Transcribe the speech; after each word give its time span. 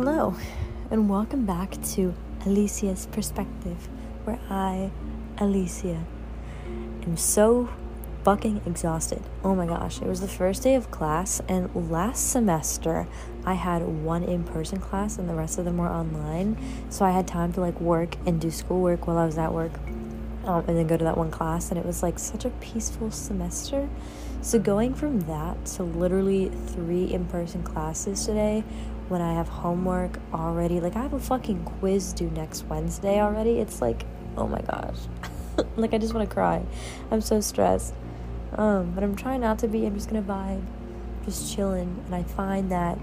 Hello, 0.00 0.36
and 0.92 1.10
welcome 1.10 1.44
back 1.44 1.72
to 1.94 2.14
Alicia's 2.46 3.06
Perspective, 3.06 3.88
where 4.22 4.38
I, 4.48 4.92
Alicia, 5.38 6.04
am 7.02 7.16
so 7.16 7.68
fucking 8.22 8.62
exhausted. 8.64 9.20
Oh 9.42 9.56
my 9.56 9.66
gosh, 9.66 10.00
it 10.00 10.06
was 10.06 10.20
the 10.20 10.28
first 10.28 10.62
day 10.62 10.76
of 10.76 10.92
class, 10.92 11.42
and 11.48 11.90
last 11.90 12.30
semester 12.30 13.08
I 13.44 13.54
had 13.54 13.82
one 13.82 14.22
in 14.22 14.44
person 14.44 14.78
class, 14.78 15.18
and 15.18 15.28
the 15.28 15.34
rest 15.34 15.58
of 15.58 15.64
them 15.64 15.78
were 15.78 15.88
online. 15.88 16.56
So 16.90 17.04
I 17.04 17.10
had 17.10 17.26
time 17.26 17.52
to 17.54 17.60
like 17.60 17.80
work 17.80 18.14
and 18.24 18.40
do 18.40 18.52
schoolwork 18.52 19.08
while 19.08 19.18
I 19.18 19.26
was 19.26 19.36
at 19.36 19.52
work, 19.52 19.72
um, 20.44 20.64
and 20.68 20.78
then 20.78 20.86
go 20.86 20.96
to 20.96 21.02
that 21.02 21.18
one 21.18 21.32
class, 21.32 21.70
and 21.70 21.76
it 21.76 21.84
was 21.84 22.04
like 22.04 22.20
such 22.20 22.44
a 22.44 22.50
peaceful 22.60 23.10
semester. 23.10 23.88
So 24.42 24.60
going 24.60 24.94
from 24.94 25.22
that 25.22 25.66
to 25.66 25.82
literally 25.82 26.50
three 26.68 27.12
in 27.12 27.26
person 27.26 27.64
classes 27.64 28.24
today 28.24 28.62
when 29.08 29.20
I 29.20 29.34
have 29.34 29.48
homework 29.48 30.18
already. 30.32 30.80
Like, 30.80 30.96
I 30.96 31.02
have 31.02 31.12
a 31.12 31.18
fucking 31.18 31.64
quiz 31.64 32.12
due 32.12 32.30
next 32.30 32.64
Wednesday 32.64 33.20
already. 33.20 33.58
It's 33.58 33.80
like, 33.80 34.04
oh 34.36 34.46
my 34.46 34.60
gosh. 34.60 34.98
like, 35.76 35.94
I 35.94 35.98
just 35.98 36.14
want 36.14 36.28
to 36.28 36.32
cry. 36.32 36.62
I'm 37.10 37.20
so 37.20 37.40
stressed. 37.40 37.94
Um, 38.56 38.92
but 38.92 39.04
I'm 39.04 39.14
trying 39.14 39.40
not 39.40 39.58
to 39.60 39.68
be. 39.68 39.86
I'm 39.86 39.94
just 39.94 40.08
gonna 40.08 40.22
vibe, 40.22 40.64
just 41.24 41.54
chilling. 41.54 42.02
And 42.06 42.14
I 42.14 42.22
find 42.22 42.70
that 42.72 42.98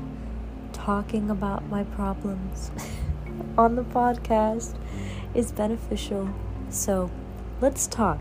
talking 0.73 1.29
about 1.29 1.65
my 1.67 1.83
problems 1.83 2.71
on 3.57 3.75
the 3.75 3.83
podcast 3.83 4.75
is 5.33 5.51
beneficial. 5.51 6.33
So, 6.69 7.11
let's 7.61 7.87
talk. 7.87 8.19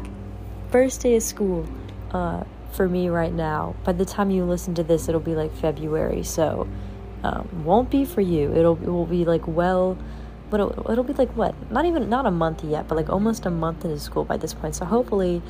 First 0.71 1.01
day 1.01 1.17
of 1.17 1.23
school 1.23 1.67
uh, 2.11 2.45
for 2.73 2.89
me 2.89 3.09
right 3.09 3.33
now. 3.33 3.75
By 3.85 3.93
the 3.93 4.05
time 4.05 4.31
you 4.31 4.45
listen 4.45 4.75
to 4.75 4.83
this, 4.83 5.09
it'll 5.09 5.21
be 5.21 5.35
like 5.35 5.55
February. 5.55 6.23
So, 6.23 6.69
um, 7.25 7.65
won't 7.65 7.91
be 7.91 8.05
for 8.05 8.21
you. 8.21 8.55
It'll 8.55 8.77
it 8.77 8.87
will 8.87 9.07
be 9.07 9.25
like 9.25 9.49
well, 9.49 9.97
but 10.51 10.61
it'll, 10.61 10.91
it'll 10.91 11.05
be 11.05 11.15
like 11.15 11.35
what? 11.35 11.55
Not 11.73 11.87
even 11.87 12.11
not 12.11 12.27
a 12.27 12.31
month 12.31 12.63
yet, 12.63 12.87
but 12.87 12.97
like 12.97 13.09
almost 13.09 13.47
a 13.47 13.51
month 13.51 13.85
into 13.85 13.99
school 13.99 14.25
by 14.25 14.37
this 14.37 14.53
point. 14.53 14.77
So 14.77 14.85
hopefully, 14.85 15.41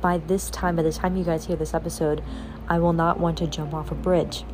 by 0.00 0.18
this 0.18 0.48
time, 0.48 0.76
by 0.76 0.82
the 0.82 0.92
time 0.92 1.16
you 1.16 1.24
guys 1.24 1.46
hear 1.46 1.56
this 1.56 1.74
episode, 1.74 2.22
I 2.68 2.78
will 2.78 2.92
not 2.92 3.18
want 3.18 3.38
to 3.38 3.48
jump 3.48 3.74
off 3.74 3.90
a 3.90 3.96
bridge. 3.96 4.44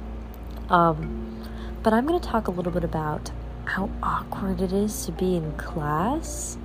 Um, 0.70 1.46
but 1.82 1.92
I'm 1.92 2.06
gonna 2.06 2.18
talk 2.18 2.48
a 2.48 2.50
little 2.50 2.72
bit 2.72 2.84
about 2.84 3.30
how 3.66 3.90
awkward 4.02 4.62
it 4.62 4.72
is 4.72 5.04
to 5.04 5.12
be 5.12 5.36
in 5.36 5.52
class. 5.58 6.56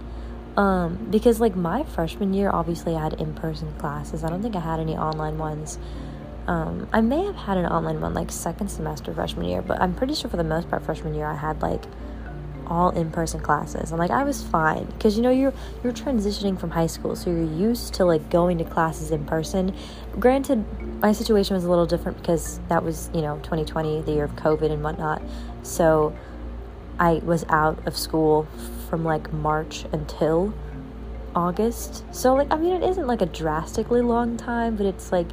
Um, 0.56 1.09
because 1.12 1.42
like 1.42 1.58
my 1.58 1.84
freshman 1.84 2.34
year, 2.34 2.50
obviously 2.50 2.95
I 2.95 3.03
had 3.03 3.20
in 3.20 3.34
person 3.34 3.73
classes. 3.73 4.23
I 4.23 4.30
don't 4.30 4.42
think 4.42 4.56
I 4.56 4.62
had 4.62 4.80
any 4.80 4.95
online 4.95 5.38
ones. 5.38 5.78
Um, 6.48 6.88
I 6.94 7.02
may 7.02 7.24
have 7.26 7.36
had 7.36 7.58
an 7.58 7.66
online 7.66 8.02
one 8.02 8.14
like 8.14 8.32
second 8.32 8.70
semester 8.70 9.14
freshman 9.14 9.48
year, 9.48 9.62
but 9.62 9.82
I'm 9.82 9.94
pretty 9.94 10.14
sure 10.14 10.30
for 10.30 10.38
the 10.38 10.44
most 10.44 10.70
part 10.70 10.84
freshman 10.84 11.16
year 11.16 11.26
I 11.26 11.36
had 11.36 11.62
like 11.62 11.84
all 12.68 12.90
in 12.92 13.12
person 13.12 13.40
classes. 13.40 13.92
And 13.92 14.00
like 14.00 14.12
I 14.12 14.24
was 14.24 14.44
fine 14.44 14.86
because 14.86 15.16
you 15.16 15.24
know 15.24 15.32
you're 15.32 15.54
you're 15.84 15.94
transitioning 15.94 16.60
from 16.60 16.72
high 16.72 16.88
school, 16.88 17.16
so 17.16 17.30
you're 17.30 17.44
used 17.44 17.94
to 17.96 18.06
like 18.06 18.30
going 18.30 18.58
to 18.60 18.64
classes 18.64 19.12
in 19.12 19.26
person. 19.26 19.76
Granted, 20.20 20.64
my 21.02 21.12
situation 21.12 21.56
was 21.56 21.64
a 21.64 21.70
little 21.70 21.86
different 21.86 22.18
because 22.18 22.59
that 22.70 22.84
was 22.84 23.09
you 23.14 23.22
know 23.22 23.38
2020, 23.38 24.02
the 24.02 24.12
year 24.12 24.24
of 24.26 24.36
COVID 24.36 24.72
and 24.72 24.84
whatnot. 24.84 25.22
So 25.64 26.16
I 27.00 27.16
was 27.16 27.46
out 27.50 27.86
of 27.88 27.98
school 27.98 28.48
from 28.90 29.04
like 29.04 29.32
March 29.34 29.86
until 29.92 30.54
August. 31.36 32.04
So 32.12 32.36
like 32.36 32.52
I 32.52 32.58
mean 32.58 32.82
it 32.82 32.90
isn't 32.90 33.08
like 33.08 33.22
a 33.22 33.28
drastically 33.28 34.02
long 34.02 34.38
time, 34.38 34.76
but 34.76 34.86
it's 34.86 35.12
like 35.12 35.28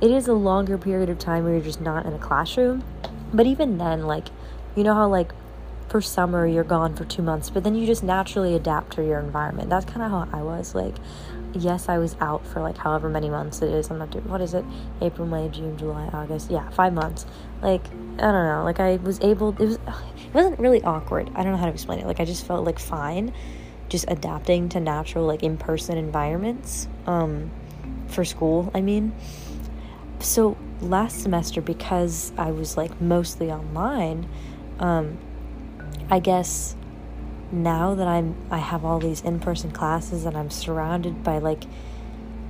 it 0.00 0.10
is 0.10 0.28
a 0.28 0.34
longer 0.34 0.78
period 0.78 1.08
of 1.08 1.18
time 1.18 1.44
where 1.44 1.54
you're 1.54 1.62
just 1.62 1.80
not 1.80 2.06
in 2.06 2.12
a 2.12 2.18
classroom. 2.18 2.84
But 3.32 3.46
even 3.46 3.78
then, 3.78 4.06
like, 4.06 4.28
you 4.76 4.84
know 4.84 4.94
how, 4.94 5.08
like, 5.08 5.32
for 5.88 6.00
summer 6.00 6.46
you're 6.46 6.64
gone 6.64 6.94
for 6.94 7.04
two 7.04 7.22
months, 7.22 7.50
but 7.50 7.62
then 7.62 7.74
you 7.74 7.86
just 7.86 8.02
naturally 8.02 8.54
adapt 8.56 8.94
to 8.94 9.04
your 9.04 9.20
environment. 9.20 9.70
That's 9.70 9.84
kind 9.84 10.02
of 10.02 10.10
how 10.10 10.28
I 10.36 10.42
was. 10.42 10.74
Like, 10.74 10.96
yes, 11.52 11.88
I 11.88 11.98
was 11.98 12.16
out 12.20 12.44
for 12.46 12.60
like 12.60 12.76
however 12.76 13.08
many 13.08 13.30
months 13.30 13.62
it 13.62 13.70
is. 13.70 13.90
I'm 13.90 13.98
not 13.98 14.10
doing, 14.10 14.28
what 14.28 14.40
is 14.40 14.54
it? 14.54 14.64
April, 15.00 15.26
May, 15.26 15.48
June, 15.50 15.76
July, 15.76 16.10
August. 16.12 16.50
Yeah, 16.50 16.68
five 16.70 16.92
months. 16.92 17.26
Like, 17.62 17.86
I 17.86 18.32
don't 18.32 18.46
know. 18.46 18.62
Like, 18.64 18.80
I 18.80 18.96
was 18.96 19.20
able, 19.20 19.50
it 19.50 19.58
was, 19.60 19.74
it 19.74 20.34
wasn't 20.34 20.58
really 20.58 20.82
awkward. 20.82 21.30
I 21.34 21.42
don't 21.42 21.52
know 21.52 21.58
how 21.58 21.66
to 21.66 21.72
explain 21.72 22.00
it. 22.00 22.06
Like, 22.06 22.18
I 22.18 22.24
just 22.24 22.46
felt 22.46 22.64
like 22.64 22.78
fine 22.78 23.32
just 23.88 24.06
adapting 24.08 24.70
to 24.70 24.80
natural, 24.80 25.26
like, 25.26 25.42
in 25.42 25.56
person 25.58 25.98
environments, 25.98 26.88
um, 27.06 27.50
for 28.08 28.24
school, 28.24 28.70
I 28.74 28.80
mean. 28.80 29.14
So 30.20 30.56
last 30.80 31.22
semester, 31.22 31.60
because 31.60 32.32
I 32.36 32.50
was 32.50 32.76
like 32.76 33.00
mostly 33.00 33.50
online, 33.50 34.28
um, 34.78 35.18
I 36.10 36.18
guess 36.20 36.76
now 37.52 37.94
that 37.94 38.06
I'm 38.06 38.34
I 38.50 38.58
have 38.58 38.84
all 38.84 38.98
these 38.98 39.20
in-person 39.20 39.70
classes 39.70 40.24
and 40.24 40.36
I'm 40.36 40.50
surrounded 40.50 41.22
by 41.22 41.38
like 41.38 41.64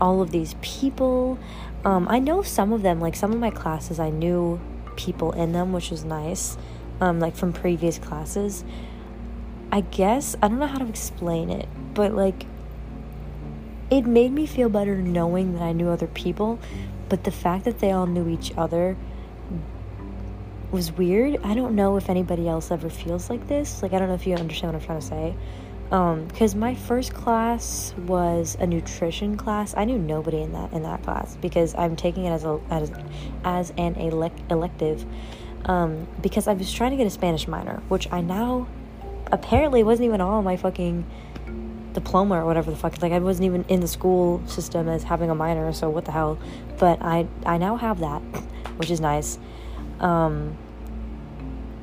all 0.01 0.23
of 0.23 0.31
these 0.31 0.55
people. 0.61 1.39
Um, 1.85 2.07
I 2.09 2.19
know 2.19 2.43
some 2.43 2.73
of 2.73 2.83
them, 2.83 3.01
like 3.01 3.15
some 3.17 3.33
of 3.33 3.39
my 3.39 3.51
classes, 3.51 3.99
I 3.99 4.11
knew 4.11 4.61
people 4.97 5.33
in 5.33 5.53
them, 5.53 5.73
which 5.73 5.91
was 5.91 6.05
nice, 6.05 6.57
um, 7.01 7.21
like 7.21 7.37
from 7.37 7.53
previous 7.53 7.99
classes. 7.99 8.65
I 9.71 9.81
guess 9.83 10.37
I 10.41 10.49
don't 10.49 10.59
know 10.59 10.67
how 10.67 10.79
to 10.79 10.89
explain 10.89 11.51
it, 11.51 11.69
but 11.95 12.13
like 12.15 12.47
it 13.91 14.07
made 14.07 14.33
me 14.33 14.47
feel 14.47 14.69
better 14.69 14.97
knowing 14.97 15.55
that 15.55 15.63
I 15.63 15.73
knew 15.73 15.89
other 15.89 16.07
people 16.07 16.59
but 17.09 17.25
the 17.25 17.31
fact 17.31 17.65
that 17.65 17.79
they 17.79 17.93
all 17.93 18.07
knew 18.07 18.29
each 18.29 18.53
other 18.57 18.97
was 20.71 20.93
weird. 20.93 21.39
I 21.45 21.55
don't 21.55 21.75
know 21.77 21.97
if 21.97 22.11
anybody 22.11 22.49
else 22.49 22.71
ever 22.71 22.91
feels 22.91 23.31
like 23.31 23.47
this. 23.47 23.83
Like, 23.83 23.93
I 23.93 23.99
don't 23.99 24.09
know 24.09 24.15
if 24.15 24.27
you 24.27 24.35
understand 24.35 24.73
what 24.73 24.81
I'm 24.81 24.87
trying 24.87 25.01
to 25.01 25.07
say. 25.07 25.37
Because 25.85 26.55
um, 26.55 26.61
my 26.61 26.75
first 26.75 27.15
class 27.15 27.95
was 28.07 28.57
a 28.59 28.67
nutrition 28.67 29.37
class. 29.37 29.75
I 29.77 29.85
knew 29.85 29.99
nobody 29.99 30.43
in 30.43 30.53
that 30.53 30.73
in 30.73 30.83
that 30.83 31.03
class 31.05 31.37
because 31.41 31.75
I'm 31.77 31.95
taking 31.95 32.25
it 32.25 32.31
as 32.31 32.45
a 32.45 32.59
as, 32.71 32.91
as 33.45 33.73
an 33.77 33.95
elect, 33.97 34.41
elective. 34.51 35.05
Um, 35.67 36.09
because 36.21 36.49
I 36.49 36.55
was 36.55 36.73
trying 36.73 36.91
to 36.91 36.97
get 36.97 37.07
a 37.07 37.11
Spanish 37.11 37.47
minor, 37.47 37.83
which 37.89 38.11
I 38.11 38.23
now 38.23 38.67
apparently 39.31 39.83
wasn't 39.83 40.07
even 40.07 40.21
on 40.21 40.43
my 40.43 40.57
fucking 40.57 41.07
diploma 41.95 42.43
or 42.43 42.45
whatever 42.45 42.71
the 42.71 42.77
fuck. 42.77 43.01
Like 43.01 43.13
I 43.13 43.19
wasn't 43.19 43.47
even 43.47 43.65
in 43.69 43.81
the 43.81 43.89
school 43.89 44.47
system 44.47 44.89
as 44.89 45.05
having 45.05 45.31
a 45.31 45.35
minor, 45.35 45.73
so 45.73 45.89
what 45.89 46.05
the 46.05 46.13
hell? 46.13 46.39
But 46.79 47.01
I 47.01 47.27
I 47.47 47.57
now 47.57 47.77
have 47.77 48.01
that, 48.01 48.21
which 48.77 48.91
is 48.91 49.01
nice. 49.01 49.39
Um, 50.01 50.59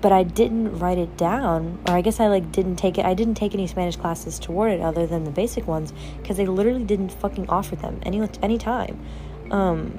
but 0.02 0.12
I 0.12 0.24
didn't 0.24 0.80
write 0.80 0.98
it 0.98 1.16
down, 1.16 1.80
or 1.88 1.96
I 1.96 2.02
guess 2.02 2.20
I 2.20 2.28
like 2.28 2.52
didn't 2.52 2.76
take 2.76 2.98
it. 2.98 3.06
I 3.06 3.14
didn't 3.14 3.36
take 3.36 3.54
any 3.54 3.68
Spanish 3.68 3.96
classes 3.96 4.38
toward 4.38 4.72
it 4.72 4.82
other 4.82 5.08
than 5.08 5.24
the 5.24 5.32
basic 5.32 5.66
ones 5.68 5.94
because 6.22 6.38
they 6.38 6.46
literally 6.46 6.84
didn't 6.84 7.10
fucking 7.10 7.50
offer 7.50 7.76
them 7.76 8.00
any 8.04 8.28
any 8.42 8.58
time. 8.58 9.00
Um, 9.50 9.98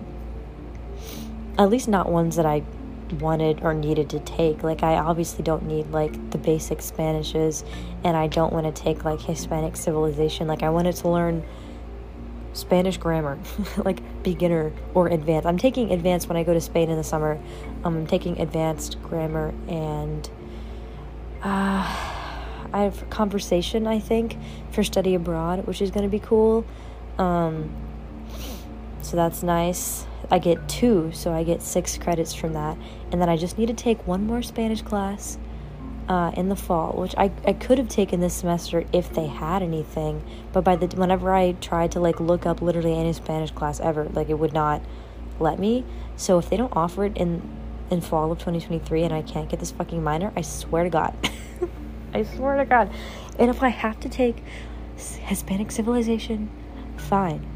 at 1.59 1.69
least 1.69 1.89
not 1.89 2.11
ones 2.11 2.37
that 2.37 2.47
I 2.47 2.63
wanted 3.13 3.63
or 3.63 3.75
needed 3.75 4.11
to 4.11 4.21
take. 4.21 4.63
Like, 4.63 4.83
I 4.83 4.97
obviously 4.97 5.45
don't 5.45 5.65
need 5.65 5.91
like 5.91 6.31
the 6.31 6.39
basic 6.39 6.79
Spanishes, 6.79 7.65
and 8.05 8.17
I 8.17 8.27
don't 8.27 8.53
want 8.53 8.75
to 8.75 8.83
take 8.83 9.05
like 9.05 9.21
Hispanic 9.21 9.77
civilization. 9.77 10.47
Like, 10.47 10.63
I 10.63 10.71
wanted 10.71 10.97
to 10.97 11.09
learn 11.09 11.45
Spanish 12.55 12.99
grammar, 12.99 13.39
like 13.85 14.01
beginner 14.23 14.73
or 14.95 15.09
advanced. 15.09 15.47
I'm 15.47 15.59
taking 15.59 15.93
advanced 15.93 16.29
when 16.29 16.37
I 16.37 16.45
go 16.45 16.53
to 16.53 16.61
Spain 16.61 16.91
in 16.91 16.97
the 16.97 17.05
summer. 17.05 17.41
Um, 17.85 17.97
I'm 17.97 18.07
taking 18.07 18.41
advanced 18.41 19.03
grammar 19.03 19.55
and 19.69 20.29
uh, 21.43 21.83
I 22.73 22.83
have 22.83 23.09
conversation, 23.11 23.87
I 23.87 23.99
think, 23.99 24.37
for 24.71 24.85
study 24.85 25.15
abroad, 25.15 25.67
which 25.67 25.83
is 25.83 25.91
going 25.91 26.05
to 26.05 26.11
be 26.11 26.19
cool. 26.19 26.65
Um, 27.19 27.75
so 29.03 29.17
that's 29.17 29.43
nice. 29.43 30.07
I 30.31 30.39
get 30.39 30.67
two, 30.69 31.11
so 31.13 31.33
I 31.33 31.43
get 31.43 31.61
six 31.61 31.99
credits 31.99 32.33
from 32.33 32.55
that. 32.55 32.79
And 33.11 33.21
then 33.21 33.29
I 33.29 33.37
just 33.37 33.59
need 33.59 33.67
to 33.67 33.75
take 33.75 34.07
one 34.07 34.27
more 34.27 34.43
Spanish 34.43 34.81
class 34.81 35.39
uh, 36.09 36.33
in 36.37 36.49
the 36.49 36.57
fall, 36.57 36.93
which 36.93 37.15
I, 37.17 37.31
I 37.47 37.53
could 37.53 37.79
have 37.79 37.89
taken 37.89 38.21
this 38.21 38.35
semester 38.35 38.85
if 38.93 39.13
they 39.13 39.27
had 39.27 39.63
anything. 39.63 40.23
But 40.53 40.63
by 40.63 40.77
the 40.77 40.87
whenever 40.97 41.33
I 41.33 41.53
tried 41.53 41.93
to 41.93 42.01
like 42.01 42.21
look 42.21 42.47
up 42.47 42.63
literally 42.63 42.95
any 42.95 43.13
Spanish 43.13 43.51
class 43.51 43.81
ever, 43.81 44.05
like 44.05 44.29
it 44.31 44.39
would 44.39 44.53
not 44.53 44.83
let 45.39 45.59
me. 45.59 45.85
So 46.17 46.39
if 46.39 46.49
they 46.49 46.57
don't 46.57 46.75
offer 46.75 47.05
it 47.05 47.17
in 47.17 47.43
in 47.91 48.01
fall 48.01 48.33
of 48.33 48.39
2023 48.39 49.03
and 49.03 49.13
I 49.13 49.21
can't 49.23 49.51
get 49.51 49.61
this 49.61 49.71
fucking 49.71 50.03
minor, 50.03 50.33
I 50.35 50.43
swear 50.43 50.85
to 50.85 50.91
God. 50.91 51.15
I 52.15 52.23
swear 52.25 52.57
to 52.57 52.65
God. 52.65 52.91
And 53.39 53.51
if 53.51 53.63
I 53.63 53.69
have 53.69 54.01
to 54.01 54.09
take 54.09 54.43
Hispanic 54.97 55.71
civilization, 55.71 56.51
fine. 56.97 57.47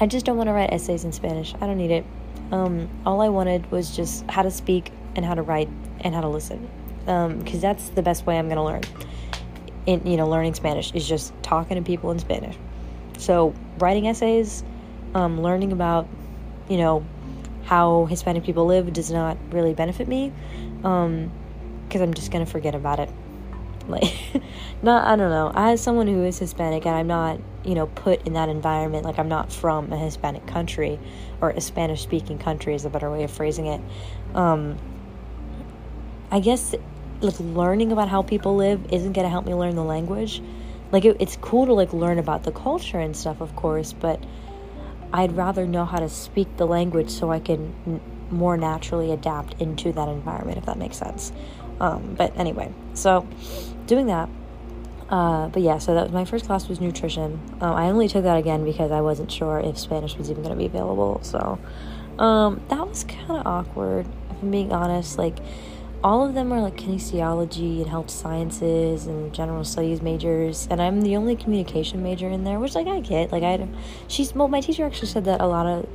I 0.00 0.06
just 0.06 0.24
don't 0.24 0.38
want 0.38 0.48
to 0.48 0.52
write 0.54 0.72
essays 0.72 1.04
in 1.04 1.12
Spanish. 1.12 1.54
I 1.60 1.66
don't 1.66 1.76
need 1.76 1.90
it. 1.90 2.04
Um, 2.52 2.88
all 3.04 3.20
I 3.20 3.28
wanted 3.28 3.70
was 3.70 3.94
just 3.94 4.28
how 4.30 4.42
to 4.42 4.50
speak 4.50 4.90
and 5.14 5.24
how 5.24 5.34
to 5.34 5.42
write 5.42 5.68
and 6.00 6.14
how 6.14 6.22
to 6.22 6.28
listen, 6.28 6.68
because 7.00 7.54
um, 7.54 7.60
that's 7.60 7.90
the 7.90 8.02
best 8.02 8.24
way 8.24 8.38
I'm 8.38 8.48
gonna 8.48 8.64
learn. 8.64 8.82
In 9.86 10.06
you 10.06 10.16
know, 10.16 10.26
learning 10.26 10.54
Spanish 10.54 10.92
is 10.94 11.06
just 11.06 11.34
talking 11.42 11.76
to 11.76 11.82
people 11.82 12.10
in 12.10 12.18
Spanish. 12.18 12.56
So 13.18 13.54
writing 13.78 14.08
essays, 14.08 14.64
um, 15.14 15.42
learning 15.42 15.72
about, 15.72 16.08
you 16.68 16.78
know, 16.78 17.04
how 17.64 18.06
Hispanic 18.06 18.42
people 18.42 18.64
live 18.64 18.92
does 18.92 19.10
not 19.10 19.36
really 19.50 19.74
benefit 19.74 20.08
me. 20.08 20.32
Um, 20.82 21.30
because 21.86 22.00
I'm 22.00 22.14
just 22.14 22.30
gonna 22.30 22.46
forget 22.46 22.74
about 22.74 23.00
it. 23.00 23.10
Like, 23.90 24.12
not 24.82 25.06
I 25.06 25.16
don't 25.16 25.30
know. 25.30 25.52
As 25.54 25.80
someone 25.80 26.06
who 26.06 26.24
is 26.24 26.38
Hispanic 26.38 26.86
and 26.86 26.94
I'm 26.94 27.06
not, 27.06 27.40
you 27.64 27.74
know, 27.74 27.86
put 27.86 28.26
in 28.26 28.34
that 28.34 28.48
environment, 28.48 29.04
like 29.04 29.18
I'm 29.18 29.28
not 29.28 29.52
from 29.52 29.92
a 29.92 29.96
Hispanic 29.96 30.46
country 30.46 30.98
or 31.40 31.50
a 31.50 31.60
Spanish 31.60 32.02
speaking 32.02 32.38
country 32.38 32.74
is 32.74 32.84
a 32.84 32.90
better 32.90 33.10
way 33.10 33.24
of 33.24 33.30
phrasing 33.30 33.66
it. 33.66 33.80
Um, 34.34 34.78
I 36.30 36.40
guess 36.40 36.74
like 37.20 37.38
learning 37.40 37.92
about 37.92 38.08
how 38.08 38.22
people 38.22 38.56
live 38.56 38.92
isn't 38.92 39.12
gonna 39.12 39.28
help 39.28 39.44
me 39.44 39.54
learn 39.54 39.74
the 39.74 39.84
language. 39.84 40.42
Like 40.92 41.04
it, 41.04 41.16
it's 41.20 41.36
cool 41.36 41.66
to 41.66 41.72
like 41.72 41.92
learn 41.92 42.18
about 42.18 42.44
the 42.44 42.52
culture 42.52 42.98
and 42.98 43.16
stuff, 43.16 43.40
of 43.40 43.54
course, 43.56 43.92
but 43.92 44.22
I'd 45.12 45.36
rather 45.36 45.66
know 45.66 45.84
how 45.84 45.98
to 45.98 46.08
speak 46.08 46.56
the 46.56 46.66
language 46.66 47.10
so 47.10 47.30
I 47.30 47.40
can 47.40 47.74
n- 47.86 48.00
more 48.30 48.56
naturally 48.56 49.10
adapt 49.10 49.60
into 49.60 49.92
that 49.92 50.08
environment, 50.08 50.58
if 50.58 50.66
that 50.66 50.78
makes 50.78 50.96
sense. 50.96 51.32
Um, 51.80 52.14
but 52.16 52.36
anyway, 52.36 52.72
so 52.94 53.26
doing 53.86 54.06
that. 54.06 54.28
Uh, 55.08 55.48
but 55.48 55.62
yeah, 55.62 55.78
so 55.78 55.94
that 55.94 56.04
was 56.04 56.12
my 56.12 56.24
first 56.24 56.44
class 56.44 56.68
was 56.68 56.80
nutrition. 56.80 57.40
Um, 57.60 57.74
I 57.74 57.86
only 57.86 58.06
took 58.06 58.22
that 58.22 58.36
again 58.36 58.64
because 58.64 58.92
I 58.92 59.00
wasn't 59.00 59.32
sure 59.32 59.58
if 59.58 59.76
Spanish 59.76 60.16
was 60.16 60.30
even 60.30 60.42
going 60.42 60.54
to 60.54 60.58
be 60.58 60.66
available. 60.66 61.20
So 61.22 61.58
um, 62.18 62.60
that 62.68 62.86
was 62.86 63.04
kind 63.04 63.32
of 63.32 63.46
awkward, 63.46 64.06
if 64.30 64.42
I'm 64.42 64.50
being 64.52 64.72
honest. 64.72 65.18
Like, 65.18 65.38
all 66.02 66.26
of 66.26 66.34
them 66.34 66.52
are 66.52 66.62
like 66.62 66.76
kinesiology 66.76 67.78
and 67.78 67.86
health 67.86 68.10
sciences 68.10 69.06
and 69.06 69.34
general 69.34 69.64
studies 69.64 70.00
majors 70.00 70.66
and 70.70 70.80
i'm 70.80 71.02
the 71.02 71.14
only 71.14 71.36
communication 71.36 72.02
major 72.02 72.28
in 72.28 72.42
there 72.42 72.58
which 72.58 72.74
like 72.74 72.86
i 72.86 73.00
get 73.00 73.30
like 73.32 73.42
i 73.42 73.68
she's 74.08 74.34
well 74.34 74.48
my 74.48 74.60
teacher 74.60 74.84
actually 74.84 75.08
said 75.08 75.26
that 75.26 75.40
a 75.42 75.46
lot 75.46 75.66
of 75.66 75.86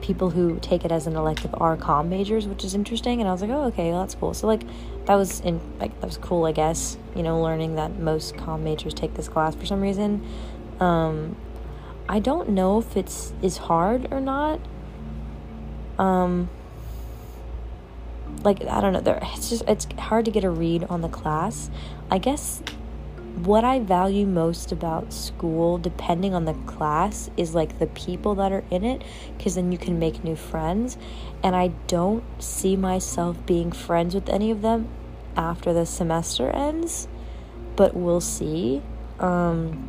people 0.00 0.30
who 0.30 0.58
take 0.60 0.84
it 0.84 0.92
as 0.92 1.06
an 1.06 1.16
elective 1.16 1.52
are 1.54 1.76
com 1.76 2.08
majors 2.08 2.46
which 2.46 2.64
is 2.64 2.74
interesting 2.74 3.20
and 3.20 3.28
i 3.28 3.32
was 3.32 3.42
like 3.42 3.50
oh 3.50 3.64
okay 3.64 3.90
well, 3.90 4.00
that's 4.00 4.14
cool 4.14 4.32
so 4.32 4.46
like 4.46 4.62
that 5.06 5.14
was 5.14 5.40
in 5.40 5.60
like 5.78 5.98
that 6.00 6.06
was 6.06 6.16
cool 6.18 6.44
i 6.44 6.52
guess 6.52 6.96
you 7.16 7.22
know 7.22 7.40
learning 7.40 7.74
that 7.74 7.98
most 7.98 8.36
com 8.36 8.62
majors 8.62 8.94
take 8.94 9.14
this 9.14 9.28
class 9.28 9.54
for 9.54 9.66
some 9.66 9.80
reason 9.80 10.24
um 10.80 11.36
i 12.08 12.18
don't 12.18 12.48
know 12.48 12.78
if 12.78 12.96
it's 12.96 13.32
is 13.42 13.56
hard 13.56 14.12
or 14.12 14.20
not 14.20 14.60
um 15.98 16.48
like 18.44 18.64
I 18.66 18.80
don't 18.80 18.92
know, 18.92 19.00
there 19.00 19.20
it's 19.34 19.50
just 19.50 19.64
it's 19.68 19.86
hard 19.98 20.24
to 20.24 20.30
get 20.30 20.44
a 20.44 20.50
read 20.50 20.84
on 20.84 21.00
the 21.00 21.08
class. 21.08 21.70
I 22.10 22.18
guess 22.18 22.62
what 23.36 23.64
I 23.64 23.80
value 23.80 24.26
most 24.26 24.72
about 24.72 25.12
school, 25.12 25.78
depending 25.78 26.34
on 26.34 26.44
the 26.44 26.54
class, 26.66 27.30
is 27.36 27.54
like 27.54 27.78
the 27.78 27.86
people 27.88 28.34
that 28.36 28.52
are 28.52 28.64
in 28.70 28.84
it, 28.84 29.02
because 29.36 29.54
then 29.54 29.72
you 29.72 29.78
can 29.78 29.98
make 29.98 30.22
new 30.22 30.36
friends. 30.36 30.96
And 31.42 31.56
I 31.56 31.68
don't 31.86 32.24
see 32.42 32.76
myself 32.76 33.44
being 33.46 33.72
friends 33.72 34.14
with 34.14 34.28
any 34.28 34.50
of 34.50 34.62
them 34.62 34.88
after 35.36 35.72
the 35.72 35.86
semester 35.86 36.50
ends, 36.50 37.08
but 37.76 37.94
we'll 37.94 38.20
see. 38.20 38.82
Um, 39.18 39.88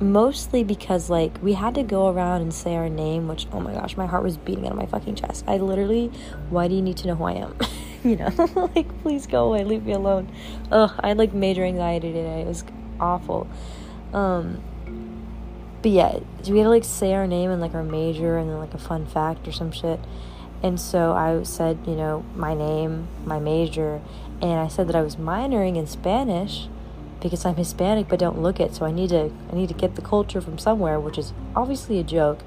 mostly 0.00 0.62
because 0.62 1.08
like 1.08 1.42
we 1.42 1.54
had 1.54 1.74
to 1.74 1.82
go 1.82 2.08
around 2.08 2.42
and 2.42 2.52
say 2.52 2.76
our 2.76 2.88
name 2.88 3.28
which 3.28 3.46
oh 3.52 3.60
my 3.60 3.72
gosh 3.72 3.96
my 3.96 4.04
heart 4.04 4.22
was 4.22 4.36
beating 4.36 4.66
out 4.66 4.72
of 4.72 4.76
my 4.76 4.84
fucking 4.84 5.14
chest 5.14 5.42
i 5.48 5.56
literally 5.56 6.08
why 6.50 6.68
do 6.68 6.74
you 6.74 6.82
need 6.82 6.98
to 6.98 7.06
know 7.06 7.14
who 7.14 7.24
i 7.24 7.32
am 7.32 7.56
you 8.04 8.16
know 8.16 8.30
like 8.74 9.02
please 9.02 9.26
go 9.26 9.46
away 9.46 9.64
leave 9.64 9.84
me 9.84 9.92
alone 9.92 10.30
ugh 10.70 10.92
i 11.00 11.08
had 11.08 11.18
like 11.18 11.32
major 11.32 11.64
anxiety 11.64 12.12
today 12.12 12.42
it 12.42 12.46
was 12.46 12.64
awful 13.00 13.46
um 14.12 14.62
but 15.82 15.90
yeah 15.90 16.18
we 16.48 16.58
had 16.58 16.64
to 16.64 16.70
like 16.70 16.84
say 16.84 17.12
our 17.12 17.26
name 17.26 17.50
and 17.50 17.60
like 17.60 17.74
our 17.74 17.84
major 17.84 18.38
and 18.38 18.48
then 18.50 18.58
like 18.58 18.74
a 18.74 18.78
fun 18.78 19.06
fact 19.06 19.46
or 19.46 19.52
some 19.52 19.70
shit 19.70 20.00
and 20.62 20.80
so 20.80 21.12
i 21.12 21.42
said 21.42 21.78
you 21.86 21.94
know 21.94 22.24
my 22.34 22.54
name 22.54 23.06
my 23.24 23.38
major 23.38 24.00
and 24.40 24.58
i 24.58 24.68
said 24.68 24.88
that 24.88 24.96
i 24.96 25.02
was 25.02 25.16
minoring 25.16 25.76
in 25.76 25.86
spanish 25.86 26.68
because 27.20 27.44
I'm 27.44 27.56
Hispanic 27.56 28.08
but 28.08 28.18
don't 28.18 28.40
look 28.40 28.60
it. 28.60 28.74
So 28.74 28.84
I 28.84 28.92
need 28.92 29.10
to 29.10 29.30
I 29.50 29.54
need 29.54 29.68
to 29.68 29.74
get 29.74 29.96
the 29.96 30.02
culture 30.02 30.40
from 30.40 30.58
somewhere, 30.58 31.00
which 31.00 31.18
is 31.18 31.32
obviously 31.54 31.98
a 31.98 32.04
joke. 32.04 32.40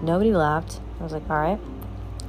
Nobody 0.00 0.32
laughed. 0.32 0.80
I 1.00 1.04
was 1.04 1.12
like, 1.12 1.28
all 1.30 1.40
right. 1.40 1.58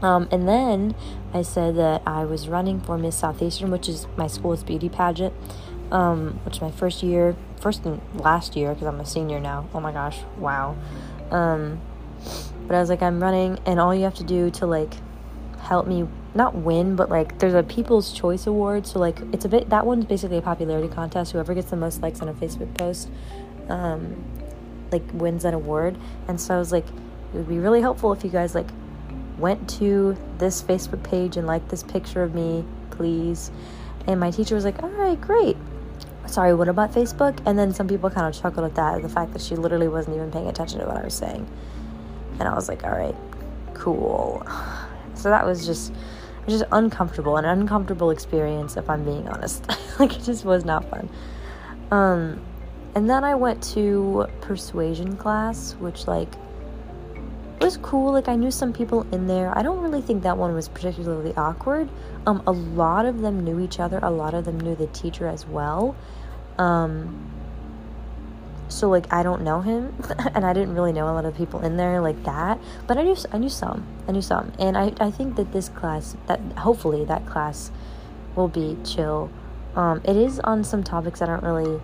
Um, 0.03 0.27
and 0.31 0.47
then 0.47 0.95
I 1.33 1.41
said 1.41 1.77
that 1.77 2.03
I 2.05 2.25
was 2.25 2.49
running 2.49 2.81
for 2.81 2.97
Miss 2.97 3.15
Southeastern, 3.17 3.71
which 3.71 3.87
is 3.87 4.05
my 4.17 4.27
school's 4.27 4.61
beauty 4.61 4.89
pageant, 4.89 5.33
um, 5.91 6.41
which 6.43 6.61
my 6.61 6.71
first 6.71 7.01
year, 7.01 7.37
first 7.61 7.85
and 7.85 8.01
last 8.13 8.57
year 8.57 8.73
because 8.73 8.85
I'm 8.85 8.99
a 8.99 9.05
senior 9.05 9.39
now. 9.39 9.69
Oh 9.73 9.79
my 9.79 9.93
gosh, 9.93 10.19
wow. 10.37 10.75
Um, 11.31 11.79
but 12.67 12.75
I 12.75 12.81
was 12.81 12.89
like, 12.89 13.01
I'm 13.01 13.21
running, 13.21 13.59
and 13.65 13.79
all 13.79 13.95
you 13.95 14.03
have 14.03 14.15
to 14.15 14.23
do 14.25 14.51
to 14.51 14.65
like 14.65 14.93
help 15.61 15.87
me 15.87 16.05
not 16.35 16.53
win, 16.53 16.97
but 16.97 17.09
like 17.09 17.39
there's 17.39 17.53
a 17.53 17.63
People's 17.63 18.11
Choice 18.11 18.45
Award. 18.45 18.85
So 18.85 18.99
like 18.99 19.21
it's 19.31 19.45
a 19.45 19.49
bit 19.49 19.69
that 19.69 19.85
one's 19.85 20.03
basically 20.03 20.37
a 20.37 20.41
popularity 20.41 20.93
contest. 20.93 21.31
Whoever 21.31 21.53
gets 21.53 21.69
the 21.69 21.77
most 21.77 22.01
likes 22.01 22.21
on 22.21 22.27
a 22.27 22.33
Facebook 22.33 22.77
post, 22.77 23.09
um, 23.69 24.21
like 24.91 25.03
wins 25.13 25.43
that 25.43 25.53
award. 25.53 25.97
And 26.27 26.41
so 26.41 26.55
I 26.55 26.59
was 26.59 26.73
like, 26.73 26.85
it 26.87 27.37
would 27.37 27.47
be 27.47 27.59
really 27.59 27.79
helpful 27.79 28.11
if 28.11 28.23
you 28.25 28.29
guys 28.29 28.53
like 28.53 28.67
went 29.37 29.69
to 29.77 30.17
this 30.37 30.61
Facebook 30.61 31.03
page 31.03 31.37
and 31.37 31.47
liked 31.47 31.69
this 31.69 31.83
picture 31.83 32.23
of 32.23 32.33
me, 32.33 32.65
please. 32.91 33.51
And 34.07 34.19
my 34.19 34.31
teacher 34.31 34.55
was 34.55 34.65
like, 34.65 34.81
all 34.83 34.89
right, 34.89 35.19
great. 35.19 35.57
Sorry, 36.27 36.53
what 36.53 36.67
about 36.67 36.91
Facebook? 36.91 37.39
And 37.45 37.57
then 37.57 37.73
some 37.73 37.87
people 37.87 38.09
kind 38.09 38.27
of 38.27 38.39
chuckled 38.39 38.65
at 38.65 38.75
that, 38.75 39.01
the 39.01 39.09
fact 39.09 39.33
that 39.33 39.41
she 39.41 39.55
literally 39.55 39.87
wasn't 39.87 40.15
even 40.15 40.31
paying 40.31 40.47
attention 40.47 40.79
to 40.79 40.85
what 40.85 40.97
I 40.97 41.03
was 41.03 41.13
saying. 41.13 41.47
And 42.39 42.43
I 42.43 42.53
was 42.53 42.67
like, 42.67 42.83
all 42.83 42.91
right, 42.91 43.15
cool. 43.73 44.45
So 45.15 45.29
that 45.29 45.45
was 45.45 45.67
just 45.67 45.93
just 46.47 46.65
uncomfortable, 46.71 47.37
an 47.37 47.45
uncomfortable 47.45 48.09
experience, 48.09 48.77
if 48.77 48.89
I'm 48.89 49.05
being 49.05 49.27
honest. 49.29 49.65
like, 49.99 50.15
it 50.15 50.23
just 50.23 50.43
was 50.43 50.65
not 50.65 50.89
fun. 50.89 51.09
Um, 51.91 52.41
and 52.95 53.09
then 53.09 53.23
I 53.23 53.35
went 53.35 53.63
to 53.73 54.27
persuasion 54.41 55.15
class, 55.15 55.73
which, 55.75 56.07
like, 56.07 56.29
was 57.63 57.77
cool. 57.77 58.11
Like, 58.11 58.27
I 58.27 58.35
knew 58.35 58.51
some 58.51 58.73
people 58.73 59.07
in 59.11 59.27
there. 59.27 59.57
I 59.57 59.63
don't 59.63 59.81
really 59.81 60.01
think 60.01 60.23
that 60.23 60.37
one 60.37 60.53
was 60.53 60.67
particularly 60.67 61.33
awkward. 61.35 61.89
Um, 62.25 62.43
a 62.45 62.51
lot 62.51 63.05
of 63.05 63.21
them 63.21 63.43
knew 63.43 63.59
each 63.59 63.79
other, 63.79 63.99
a 64.01 64.11
lot 64.11 64.33
of 64.33 64.45
them 64.45 64.59
knew 64.59 64.75
the 64.75 64.87
teacher 64.87 65.27
as 65.27 65.45
well. 65.45 65.95
Um, 66.57 67.31
so 68.69 68.89
like 68.89 69.11
I 69.13 69.23
don't 69.23 69.43
know 69.43 69.61
him, 69.61 69.93
and 70.33 70.45
I 70.45 70.53
didn't 70.53 70.73
really 70.73 70.93
know 70.93 71.05
a 71.09 71.13
lot 71.13 71.25
of 71.25 71.35
people 71.35 71.61
in 71.61 71.77
there 71.77 72.01
like 72.01 72.23
that. 72.23 72.59
But 72.87 72.97
I 72.97 73.03
knew 73.03 73.15
I 73.31 73.37
knew 73.37 73.49
some. 73.49 73.85
I 74.07 74.11
knew 74.11 74.21
some, 74.21 74.51
and 74.57 74.77
I 74.77 74.93
I 74.99 75.11
think 75.11 75.35
that 75.35 75.51
this 75.53 75.69
class 75.69 76.15
that 76.27 76.39
hopefully 76.57 77.05
that 77.05 77.25
class 77.25 77.71
will 78.35 78.47
be 78.47 78.77
chill. 78.83 79.29
Um, 79.75 80.01
it 80.03 80.15
is 80.15 80.39
on 80.39 80.63
some 80.63 80.83
topics 80.83 81.21
I 81.21 81.25
don't 81.25 81.43
really 81.43 81.81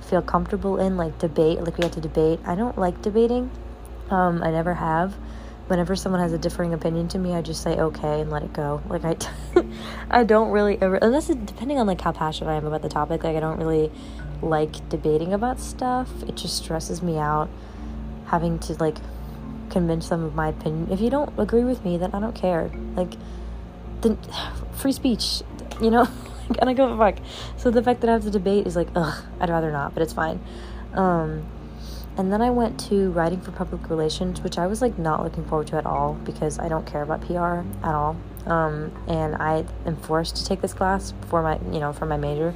feel 0.00 0.22
comfortable 0.22 0.78
in, 0.78 0.96
like 0.96 1.18
debate. 1.18 1.60
Like 1.60 1.78
we 1.78 1.84
had 1.84 1.92
to 1.92 2.00
debate. 2.00 2.40
I 2.44 2.54
don't 2.54 2.76
like 2.76 3.00
debating. 3.02 3.50
Um, 4.10 4.42
I 4.42 4.50
never 4.50 4.74
have. 4.74 5.14
Whenever 5.68 5.96
someone 5.96 6.20
has 6.20 6.32
a 6.32 6.38
differing 6.38 6.74
opinion 6.74 7.08
to 7.08 7.18
me, 7.18 7.34
I 7.34 7.40
just 7.40 7.62
say 7.62 7.76
okay 7.76 8.20
and 8.20 8.30
let 8.30 8.42
it 8.42 8.52
go. 8.52 8.82
Like 8.88 9.04
I, 9.04 9.16
I 10.10 10.24
don't 10.24 10.50
really 10.50 10.80
ever, 10.80 10.96
unless 10.96 11.30
it, 11.30 11.46
depending 11.46 11.78
on 11.78 11.86
like 11.86 12.00
how 12.00 12.12
passionate 12.12 12.50
I 12.50 12.56
am 12.56 12.66
about 12.66 12.82
the 12.82 12.88
topic. 12.88 13.24
Like 13.24 13.36
I 13.36 13.40
don't 13.40 13.58
really 13.58 13.90
like 14.42 14.88
debating 14.88 15.32
about 15.32 15.60
stuff. 15.60 16.10
It 16.24 16.34
just 16.36 16.56
stresses 16.56 17.02
me 17.02 17.16
out 17.16 17.48
having 18.26 18.58
to 18.58 18.74
like 18.74 18.96
convince 19.70 20.08
them 20.08 20.24
of 20.24 20.34
my 20.34 20.48
opinion. 20.48 20.90
If 20.90 21.00
you 21.00 21.10
don't 21.10 21.32
agree 21.38 21.64
with 21.64 21.84
me, 21.84 21.96
then 21.96 22.10
I 22.14 22.20
don't 22.20 22.34
care. 22.34 22.70
Like, 22.94 23.14
the 24.02 24.16
free 24.72 24.92
speech, 24.92 25.42
you 25.80 25.90
know? 25.90 26.06
and 26.60 26.68
I 26.68 26.74
go 26.74 26.96
fuck. 26.96 27.16
So 27.56 27.70
the 27.70 27.82
fact 27.82 28.00
that 28.02 28.10
I 28.10 28.12
have 28.14 28.24
to 28.24 28.30
debate 28.30 28.66
is 28.66 28.76
like, 28.76 28.88
ugh, 28.94 29.24
I'd 29.40 29.50
rather 29.50 29.72
not, 29.72 29.94
but 29.94 30.02
it's 30.02 30.12
fine. 30.12 30.40
Um, 30.94 31.44
and 32.16 32.32
then 32.32 32.42
I 32.42 32.50
went 32.50 32.78
to 32.88 33.10
writing 33.12 33.40
for 33.40 33.52
public 33.52 33.88
relations, 33.88 34.42
which 34.42 34.58
I 34.58 34.66
was 34.66 34.82
like 34.82 34.98
not 34.98 35.22
looking 35.22 35.44
forward 35.44 35.68
to 35.68 35.76
at 35.76 35.86
all 35.86 36.14
because 36.24 36.58
I 36.58 36.68
don't 36.68 36.86
care 36.86 37.02
about 37.02 37.26
PR 37.26 37.66
at 37.86 37.94
all. 37.94 38.16
Um, 38.46 38.92
and 39.06 39.36
I 39.36 39.64
am 39.86 39.96
forced 39.96 40.36
to 40.36 40.44
take 40.44 40.60
this 40.60 40.74
class 40.74 41.14
for 41.28 41.42
my, 41.42 41.58
you 41.72 41.78
know, 41.80 41.92
for 41.92 42.06
my 42.06 42.16
major 42.16 42.54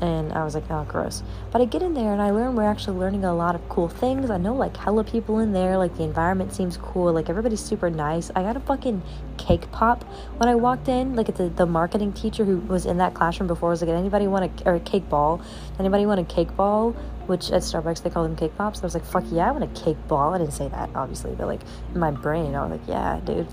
and 0.00 0.32
I 0.32 0.44
was 0.44 0.54
like, 0.54 0.64
oh, 0.70 0.84
gross. 0.88 1.22
But 1.50 1.60
I 1.60 1.64
get 1.64 1.82
in 1.82 1.94
there 1.94 2.12
and 2.12 2.22
I 2.22 2.30
learn 2.30 2.54
we're 2.54 2.70
actually 2.70 2.98
learning 2.98 3.24
a 3.24 3.34
lot 3.34 3.54
of 3.54 3.68
cool 3.68 3.88
things. 3.88 4.30
I 4.30 4.36
know 4.36 4.54
like 4.54 4.76
hella 4.76 5.04
people 5.04 5.38
in 5.40 5.52
there, 5.52 5.76
like 5.76 5.96
the 5.96 6.04
environment 6.04 6.54
seems 6.54 6.76
cool, 6.76 7.12
like 7.12 7.28
everybody's 7.28 7.60
super 7.60 7.90
nice. 7.90 8.30
I 8.36 8.42
got 8.42 8.56
a 8.56 8.60
fucking 8.60 9.02
cake 9.36 9.70
pop 9.72 10.04
when 10.36 10.48
I 10.48 10.54
walked 10.54 10.88
in. 10.88 11.16
Like 11.16 11.34
the 11.34 11.48
the 11.48 11.66
marketing 11.66 12.12
teacher 12.12 12.44
who 12.44 12.58
was 12.58 12.86
in 12.86 12.98
that 12.98 13.14
classroom 13.14 13.48
before 13.48 13.70
was 13.70 13.82
like, 13.82 13.90
anybody 13.90 14.26
want 14.26 14.60
a 14.60 14.68
or 14.68 14.74
a 14.74 14.80
cake 14.80 15.08
ball? 15.08 15.40
Anybody 15.78 16.06
want 16.06 16.20
a 16.20 16.24
cake 16.24 16.54
ball? 16.56 16.94
Which 17.28 17.52
at 17.52 17.62
Starbucks 17.62 18.02
they 18.02 18.10
call 18.10 18.24
them 18.24 18.34
cake 18.34 18.56
pops. 18.56 18.80
I 18.80 18.86
was 18.86 18.94
like, 18.94 19.04
fuck 19.04 19.24
yeah, 19.30 19.48
I 19.48 19.52
want 19.52 19.64
a 19.64 19.80
cake 19.84 19.96
ball. 20.08 20.34
I 20.34 20.38
didn't 20.38 20.54
say 20.54 20.68
that 20.68 20.90
obviously, 20.94 21.34
but 21.36 21.46
like 21.46 21.60
in 21.94 22.00
my 22.00 22.10
brain, 22.10 22.54
I 22.54 22.66
was 22.66 22.80
like, 22.80 22.88
yeah, 22.88 23.20
dude, 23.24 23.46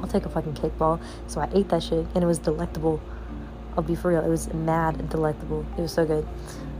I'll 0.00 0.08
take 0.08 0.26
a 0.26 0.28
fucking 0.28 0.54
cake 0.54 0.76
ball. 0.76 1.00
So 1.28 1.40
I 1.40 1.48
ate 1.54 1.68
that 1.70 1.82
shit 1.82 2.06
and 2.14 2.22
it 2.22 2.26
was 2.26 2.38
delectable. 2.38 3.00
I'll 3.76 3.82
be 3.82 3.94
for 3.94 4.10
real. 4.10 4.24
It 4.24 4.28
was 4.28 4.52
mad 4.52 5.08
delectable. 5.08 5.64
It 5.78 5.80
was 5.80 5.92
so 5.92 6.04
good. 6.04 6.26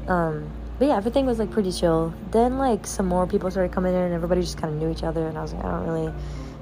Um, 0.08 0.50
but 0.78 0.88
yeah, 0.88 0.96
everything 0.96 1.24
was 1.24 1.38
like 1.38 1.50
pretty 1.50 1.70
chill. 1.72 2.12
Then 2.30 2.58
like 2.58 2.86
some 2.86 3.06
more 3.06 3.26
people 3.26 3.50
started 3.50 3.72
coming 3.72 3.94
in, 3.94 4.00
and 4.00 4.14
everybody 4.14 4.40
just 4.40 4.58
kind 4.58 4.74
of 4.74 4.80
knew 4.80 4.90
each 4.90 5.04
other, 5.04 5.28
and 5.28 5.38
I 5.38 5.42
was 5.42 5.52
like, 5.52 5.64
I 5.64 5.70
don't 5.70 5.86
really 5.86 6.12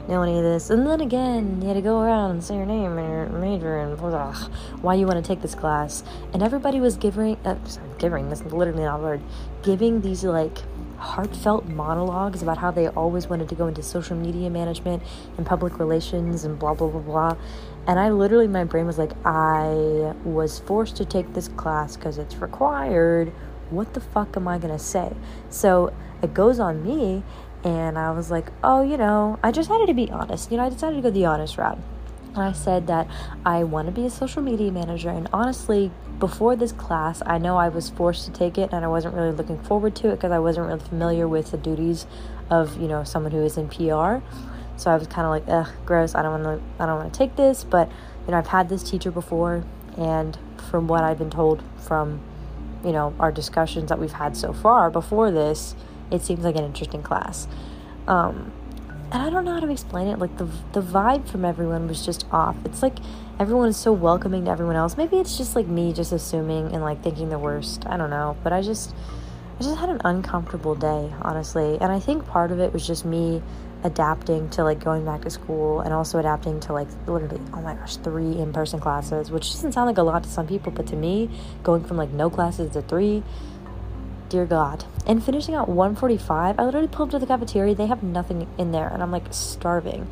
know 0.08 0.22
any 0.22 0.36
of 0.38 0.44
this. 0.44 0.70
And 0.70 0.86
then 0.86 1.00
again, 1.00 1.60
you 1.60 1.68
had 1.68 1.74
to 1.74 1.82
go 1.82 2.00
around 2.00 2.32
and 2.32 2.44
say 2.44 2.56
your 2.56 2.66
name 2.66 2.98
and 2.98 3.08
your 3.08 3.26
major 3.38 3.78
and 3.78 3.96
blah, 3.96 4.34
why 4.80 4.94
you 4.94 5.06
want 5.06 5.24
to 5.24 5.26
take 5.26 5.42
this 5.42 5.54
class. 5.54 6.02
And 6.32 6.42
everybody 6.42 6.80
was 6.80 6.96
giving, 6.96 7.36
uh, 7.44 7.62
sorry, 7.64 7.88
giving, 7.98 8.28
that's 8.28 8.42
literally 8.42 8.84
not 8.84 9.00
a 9.00 9.02
word, 9.02 9.20
giving 9.62 10.00
these 10.00 10.24
like 10.24 10.58
heartfelt 10.98 11.66
monologues 11.66 12.42
about 12.42 12.58
how 12.58 12.70
they 12.70 12.88
always 12.88 13.26
wanted 13.26 13.48
to 13.48 13.54
go 13.54 13.66
into 13.66 13.82
social 13.82 14.16
media 14.16 14.48
management 14.48 15.02
and 15.36 15.44
public 15.44 15.78
relations 15.78 16.44
and 16.44 16.58
blah, 16.58 16.74
blah, 16.74 16.88
blah, 16.88 17.00
blah. 17.00 17.36
And 17.86 17.98
I 17.98 18.10
literally, 18.10 18.46
my 18.46 18.64
brain 18.64 18.86
was 18.86 18.98
like, 18.98 19.12
I 19.26 20.14
was 20.24 20.60
forced 20.60 20.96
to 20.96 21.04
take 21.04 21.32
this 21.34 21.48
class 21.48 21.96
because 21.96 22.18
it's 22.18 22.36
required. 22.36 23.32
What 23.70 23.94
the 23.94 24.00
fuck 24.00 24.36
am 24.36 24.46
I 24.46 24.58
going 24.58 24.72
to 24.72 24.82
say? 24.82 25.12
So 25.50 25.92
it 26.22 26.34
goes 26.34 26.60
on 26.60 26.84
me 26.84 27.24
and 27.64 27.98
I 27.98 28.10
was 28.10 28.30
like, 28.30 28.50
oh, 28.64 28.82
you 28.82 28.96
know, 28.96 29.38
I 29.42 29.52
just 29.52 29.68
had 29.68 29.84
to 29.86 29.94
be 29.94 30.10
honest. 30.10 30.50
You 30.50 30.56
know, 30.56 30.64
I 30.64 30.68
decided 30.68 30.96
to 30.96 31.02
go 31.02 31.10
the 31.10 31.26
honest 31.26 31.58
route. 31.58 31.78
And 32.34 32.42
I 32.42 32.52
said 32.52 32.86
that 32.86 33.08
I 33.44 33.62
want 33.64 33.86
to 33.86 33.92
be 33.92 34.06
a 34.06 34.10
social 34.10 34.42
media 34.42 34.72
manager. 34.72 35.10
And 35.10 35.28
honestly, 35.32 35.90
before 36.18 36.56
this 36.56 36.72
class, 36.72 37.22
I 37.26 37.38
know 37.38 37.56
I 37.56 37.68
was 37.68 37.90
forced 37.90 38.24
to 38.24 38.32
take 38.32 38.56
it 38.56 38.70
and 38.72 38.84
I 38.84 38.88
wasn't 38.88 39.14
really 39.14 39.32
looking 39.32 39.62
forward 39.62 39.94
to 39.96 40.08
it 40.08 40.16
because 40.16 40.32
I 40.32 40.38
wasn't 40.38 40.68
really 40.68 40.80
familiar 40.80 41.28
with 41.28 41.50
the 41.50 41.58
duties 41.58 42.06
of, 42.50 42.80
you 42.80 42.88
know, 42.88 43.04
someone 43.04 43.32
who 43.32 43.42
is 43.42 43.58
in 43.58 43.68
PR. 43.68 44.24
So 44.76 44.90
I 44.90 44.96
was 44.96 45.06
kind 45.06 45.26
of 45.26 45.30
like, 45.30 45.44
ugh, 45.46 45.72
gross. 45.86 46.14
I 46.14 46.22
don't 46.22 46.42
want 46.42 46.60
to. 46.60 46.82
I 46.82 46.86
don't 46.86 46.98
want 46.98 47.12
to 47.12 47.18
take 47.18 47.36
this. 47.36 47.64
But 47.64 47.88
you 48.26 48.32
know, 48.32 48.38
I've 48.38 48.48
had 48.48 48.68
this 48.68 48.82
teacher 48.82 49.10
before, 49.10 49.64
and 49.96 50.36
from 50.70 50.88
what 50.88 51.04
I've 51.04 51.18
been 51.18 51.30
told 51.30 51.62
from, 51.76 52.20
you 52.84 52.92
know, 52.92 53.14
our 53.18 53.30
discussions 53.30 53.88
that 53.90 53.98
we've 53.98 54.12
had 54.12 54.36
so 54.36 54.52
far 54.52 54.90
before 54.90 55.30
this, 55.30 55.74
it 56.12 56.22
seems 56.22 56.44
like 56.44 56.56
an 56.56 56.64
interesting 56.64 57.02
class. 57.02 57.48
Um, 58.06 58.52
and 59.12 59.22
I 59.22 59.28
don't 59.28 59.44
know 59.44 59.52
how 59.52 59.60
to 59.60 59.70
explain 59.70 60.08
it. 60.08 60.18
Like 60.18 60.36
the 60.38 60.48
the 60.72 60.80
vibe 60.80 61.28
from 61.28 61.44
everyone 61.44 61.86
was 61.86 62.04
just 62.04 62.26
off. 62.32 62.56
It's 62.64 62.82
like 62.82 62.96
everyone 63.38 63.68
is 63.68 63.76
so 63.76 63.92
welcoming 63.92 64.46
to 64.46 64.50
everyone 64.50 64.76
else. 64.76 64.96
Maybe 64.96 65.18
it's 65.18 65.36
just 65.36 65.54
like 65.54 65.66
me 65.66 65.92
just 65.92 66.12
assuming 66.12 66.72
and 66.72 66.82
like 66.82 67.02
thinking 67.02 67.28
the 67.28 67.38
worst. 67.38 67.86
I 67.86 67.96
don't 67.96 68.10
know, 68.10 68.36
but 68.42 68.52
I 68.52 68.62
just 68.62 68.94
I 69.58 69.62
just 69.62 69.76
had 69.76 69.90
an 69.90 70.00
uncomfortable 70.04 70.74
day, 70.74 71.12
honestly. 71.20 71.78
And 71.80 71.92
I 71.92 72.00
think 72.00 72.26
part 72.26 72.52
of 72.52 72.60
it 72.60 72.72
was 72.72 72.86
just 72.86 73.04
me 73.04 73.42
adapting 73.84 74.48
to 74.50 74.64
like 74.64 74.82
going 74.82 75.04
back 75.04 75.22
to 75.22 75.30
school 75.30 75.80
and 75.80 75.92
also 75.92 76.18
adapting 76.18 76.60
to 76.60 76.72
like 76.72 76.88
literally 77.06 77.40
oh 77.52 77.60
my 77.60 77.74
gosh 77.74 77.96
three 77.96 78.38
in-person 78.38 78.78
classes 78.78 79.30
which 79.30 79.50
doesn't 79.50 79.72
sound 79.72 79.88
like 79.88 79.98
a 79.98 80.02
lot 80.02 80.22
to 80.22 80.28
some 80.28 80.46
people 80.46 80.70
but 80.70 80.86
to 80.86 80.94
me 80.94 81.28
going 81.64 81.82
from 81.82 81.96
like 81.96 82.10
no 82.10 82.30
classes 82.30 82.70
to 82.72 82.82
three 82.82 83.24
dear 84.32 84.46
God. 84.46 84.84
And 85.06 85.22
finishing 85.22 85.54
at 85.54 85.68
145, 85.68 86.58
I 86.58 86.64
literally 86.64 86.88
pulled 86.88 87.10
up 87.10 87.12
to 87.12 87.18
the 87.18 87.26
cafeteria. 87.26 87.74
They 87.74 87.86
have 87.86 88.02
nothing 88.02 88.48
in 88.56 88.72
there, 88.72 88.88
and 88.88 89.02
I'm 89.02 89.12
like 89.12 89.24
starving. 89.30 90.08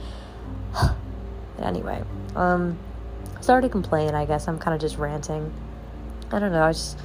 anyway, 1.58 2.04
um, 2.36 2.78
started 3.40 3.68
to 3.68 3.72
complain. 3.72 4.14
I 4.14 4.26
guess 4.26 4.46
I'm 4.46 4.58
kind 4.58 4.74
of 4.74 4.80
just 4.80 4.98
ranting. 4.98 5.50
I 6.30 6.38
don't 6.38 6.52
know. 6.52 6.62
I 6.62 6.72
just 6.72 6.98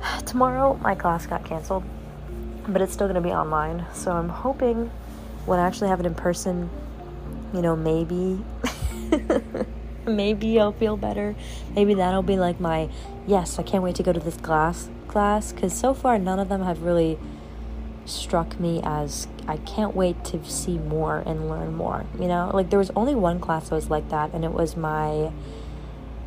tomorrow 0.26 0.78
my 0.80 0.94
class 0.94 1.26
got 1.26 1.44
canceled, 1.44 1.84
but 2.66 2.80
it's 2.80 2.94
still 2.94 3.08
gonna 3.08 3.20
be 3.20 3.32
online. 3.32 3.84
So 3.92 4.10
I'm 4.10 4.30
hoping 4.30 4.90
when 5.44 5.60
I 5.60 5.66
actually 5.66 5.88
have 5.88 6.00
it 6.00 6.06
in 6.06 6.14
person, 6.14 6.70
you 7.52 7.60
know, 7.60 7.76
maybe. 7.76 8.42
maybe 10.06 10.58
I'll 10.60 10.72
feel 10.72 10.96
better. 10.96 11.34
Maybe 11.74 11.94
that'll 11.94 12.22
be 12.22 12.36
like 12.36 12.60
my 12.60 12.88
yes, 13.26 13.58
I 13.58 13.62
can't 13.62 13.82
wait 13.82 13.96
to 13.96 14.02
go 14.02 14.12
to 14.12 14.20
this 14.20 14.36
class 14.36 14.88
class 15.08 15.52
because 15.52 15.72
so 15.72 15.94
far 15.94 16.18
none 16.18 16.38
of 16.38 16.48
them 16.48 16.62
have 16.62 16.82
really 16.82 17.18
struck 18.04 18.58
me 18.60 18.80
as 18.84 19.26
I 19.48 19.56
can't 19.58 19.94
wait 19.94 20.24
to 20.26 20.44
see 20.44 20.78
more 20.78 21.22
and 21.26 21.48
learn 21.48 21.74
more. 21.74 22.06
You 22.18 22.28
know, 22.28 22.50
like 22.52 22.70
there 22.70 22.78
was 22.78 22.90
only 22.96 23.14
one 23.14 23.40
class 23.40 23.68
that 23.68 23.74
was 23.74 23.90
like 23.90 24.08
that, 24.10 24.32
and 24.32 24.44
it 24.44 24.52
was 24.52 24.76
my 24.76 25.32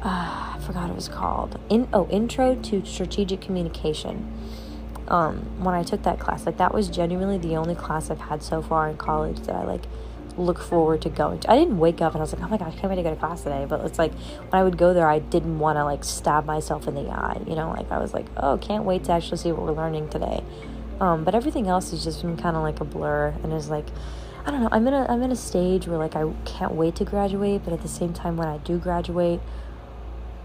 uh, 0.02 0.56
I 0.56 0.60
forgot 0.66 0.90
it 0.90 0.96
was 0.96 1.10
called. 1.10 1.60
In 1.70 1.88
oh, 1.94 2.08
Intro 2.10 2.56
to 2.56 2.86
Strategic 2.86 3.42
Communication. 3.42 4.32
Um, 5.08 5.64
when 5.64 5.74
I 5.74 5.82
took 5.82 6.04
that 6.04 6.20
class, 6.20 6.46
like 6.46 6.58
that 6.58 6.72
was 6.72 6.88
genuinely 6.88 7.40
the 7.40 7.56
only 7.58 7.74
class 7.74 8.12
I've 8.12 8.22
had 8.22 8.44
so 8.44 8.62
far 8.62 8.88
in 8.88 8.96
college 8.98 9.40
that 9.42 9.56
I 9.56 9.64
like 9.64 9.86
look 10.40 10.60
forward 10.60 11.02
to 11.04 11.10
going 11.10 11.40
to. 11.42 11.52
I 11.52 11.58
didn't 11.58 11.78
wake 11.78 12.02
up 12.02 12.14
and 12.14 12.22
I 12.22 12.24
was 12.24 12.34
like, 12.34 12.42
oh 12.42 12.48
my 12.48 12.58
gosh, 12.58 12.74
I 12.74 12.78
can't 12.78 12.90
wait 12.90 12.96
to 12.96 13.04
go 13.04 13.10
to 13.12 13.16
class 13.16 13.44
today. 13.44 13.66
But 13.68 13.82
it's 13.86 14.00
like 14.00 14.14
when 14.14 14.62
I 14.62 14.64
would 14.64 14.78
go 14.78 14.94
there, 14.94 15.08
I 15.08 15.20
didn't 15.20 15.60
want 15.60 15.78
to 15.78 15.84
like 15.84 16.04
stab 16.04 16.46
myself 16.46 16.88
in 16.88 16.96
the 16.96 17.10
eye. 17.10 17.42
You 17.48 17.56
know, 17.56 17.70
like 17.70 17.92
I 17.92 18.00
was 18.00 18.14
like, 18.14 18.28
oh, 18.38 18.58
can't 18.58 18.84
wait 18.84 19.04
to 19.06 19.12
actually 19.12 19.38
see 19.38 19.52
what 19.52 19.64
we're 19.64 19.74
learning 19.74 20.10
today. 20.10 20.44
Um, 21.00 21.24
but 21.24 21.36
everything 21.36 21.68
else 21.68 21.92
has 21.92 22.04
just 22.04 22.22
been 22.22 22.38
kind 22.38 22.58
of 22.58 22.64
like 22.64 22.80
a 22.82 22.86
blur 22.86 23.34
and 23.44 23.54
is 23.54 23.70
like, 23.70 23.86
I 24.46 24.52
don't 24.52 24.62
know. 24.62 24.70
I'm 24.72 24.88
in 24.88 24.94
a 24.94 25.06
I'm 25.10 25.22
in 25.22 25.32
a 25.32 25.36
stage 25.36 25.88
where 25.88 25.98
like 25.98 26.16
I 26.16 26.32
can't 26.46 26.74
wait 26.74 26.96
to 26.96 27.06
graduate, 27.06 27.62
but 27.64 27.74
at 27.74 27.82
the 27.82 27.88
same 27.88 28.14
time, 28.14 28.38
when 28.38 28.48
I 28.48 28.58
do 28.58 28.78
graduate, 28.78 29.42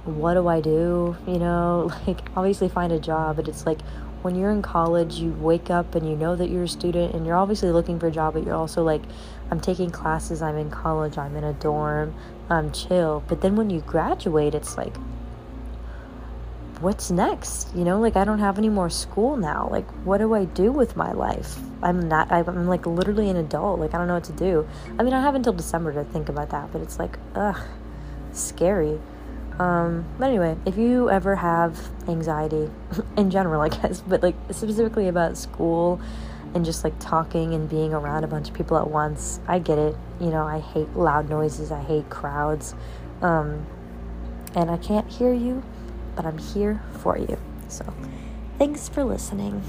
what 0.04 0.34
do 0.34 0.48
I 0.48 0.60
do? 0.60 1.16
You 1.26 1.38
know, 1.38 1.90
like 2.06 2.20
obviously 2.36 2.68
find 2.68 2.92
a 2.92 2.98
job, 2.98 3.36
but 3.36 3.48
it's 3.48 3.66
like 3.66 3.80
when 4.22 4.36
you're 4.36 4.50
in 4.50 4.62
college, 4.62 5.16
you 5.16 5.32
wake 5.32 5.68
up 5.68 5.94
and 5.94 6.08
you 6.08 6.16
know 6.16 6.34
that 6.34 6.48
you're 6.48 6.64
a 6.64 6.68
student 6.68 7.14
and 7.14 7.26
you're 7.26 7.36
obviously 7.36 7.70
looking 7.70 7.98
for 7.98 8.06
a 8.06 8.10
job, 8.10 8.32
but 8.34 8.44
you're 8.44 8.54
also 8.54 8.82
like, 8.82 9.02
I'm 9.50 9.60
taking 9.60 9.90
classes, 9.90 10.40
I'm 10.40 10.56
in 10.56 10.70
college, 10.70 11.18
I'm 11.18 11.36
in 11.36 11.44
a 11.44 11.52
dorm, 11.52 12.14
I'm 12.48 12.72
chill. 12.72 13.22
But 13.28 13.42
then 13.42 13.54
when 13.54 13.68
you 13.68 13.80
graduate, 13.80 14.54
it's 14.54 14.78
like, 14.78 14.96
what's 16.80 17.10
next? 17.10 17.74
You 17.74 17.84
know, 17.84 18.00
like 18.00 18.16
I 18.16 18.24
don't 18.24 18.38
have 18.38 18.56
any 18.56 18.70
more 18.70 18.88
school 18.88 19.36
now. 19.36 19.68
Like, 19.70 19.88
what 20.06 20.18
do 20.18 20.34
I 20.34 20.46
do 20.46 20.72
with 20.72 20.96
my 20.96 21.12
life? 21.12 21.58
I'm 21.82 22.08
not, 22.08 22.32
I'm 22.32 22.66
like 22.66 22.86
literally 22.86 23.28
an 23.28 23.36
adult. 23.36 23.78
Like, 23.78 23.94
I 23.94 23.98
don't 23.98 24.06
know 24.06 24.14
what 24.14 24.24
to 24.24 24.32
do. 24.32 24.66
I 24.98 25.02
mean, 25.02 25.12
I 25.12 25.20
have 25.20 25.34
until 25.34 25.52
December 25.52 25.92
to 25.92 26.04
think 26.04 26.30
about 26.30 26.48
that, 26.50 26.72
but 26.72 26.80
it's 26.80 26.98
like, 26.98 27.18
ugh, 27.34 27.60
scary. 28.32 28.98
Um, 29.58 30.04
but 30.18 30.26
anyway, 30.26 30.56
if 30.66 30.76
you 30.76 31.10
ever 31.10 31.36
have 31.36 31.78
anxiety 32.08 32.70
in 33.16 33.30
general, 33.30 33.60
I 33.60 33.68
guess, 33.68 34.00
but 34.00 34.22
like 34.22 34.34
specifically 34.50 35.08
about 35.08 35.36
school 35.36 36.00
and 36.54 36.64
just 36.64 36.84
like 36.84 36.98
talking 36.98 37.54
and 37.54 37.68
being 37.68 37.92
around 37.92 38.24
a 38.24 38.26
bunch 38.26 38.48
of 38.48 38.54
people 38.54 38.76
at 38.76 38.88
once, 38.88 39.40
I 39.46 39.58
get 39.58 39.78
it. 39.78 39.96
You 40.20 40.30
know, 40.30 40.44
I 40.44 40.60
hate 40.60 40.88
loud 40.94 41.28
noises, 41.28 41.70
I 41.70 41.82
hate 41.82 42.08
crowds. 42.10 42.74
Um, 43.22 43.66
and 44.54 44.70
I 44.70 44.76
can't 44.76 45.08
hear 45.08 45.32
you, 45.32 45.62
but 46.14 46.26
I'm 46.26 46.38
here 46.38 46.80
for 47.00 47.18
you. 47.18 47.38
So, 47.68 47.92
thanks 48.58 48.88
for 48.88 49.02
listening. 49.02 49.62